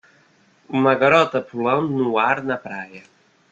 [0.67, 3.03] Uma garota pulando no ar na praia.